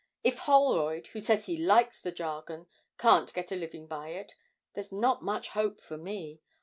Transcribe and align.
If 0.23 0.39
Holroyd 0.39 1.05
(who 1.13 1.19
says 1.21 1.45
he 1.45 1.55
likes 1.57 2.01
the 2.01 2.11
jargon) 2.11 2.65
can't 2.97 3.31
get 3.35 3.51
a 3.51 3.55
living 3.55 3.85
by 3.85 4.07
it, 4.07 4.33
there's 4.73 4.91
not 4.91 5.21
much 5.23 5.49
hope 5.49 5.79
for 5.79 5.95
me. 5.95 6.41